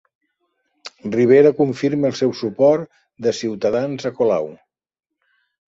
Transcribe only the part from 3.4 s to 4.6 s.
Ciutadans a Colau